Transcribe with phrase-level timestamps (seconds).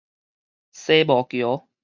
[0.73, 1.69] 紗帽橋